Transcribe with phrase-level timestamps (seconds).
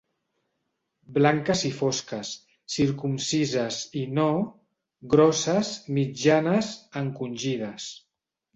[1.17, 2.31] Blanques i fosques,
[2.77, 4.27] circumcises i no,
[5.15, 7.89] grosses, mitjanes, encongides.